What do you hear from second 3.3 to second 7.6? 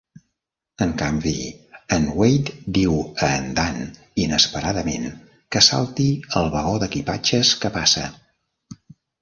en Dan inesperadament que salti al vagó d'equipatges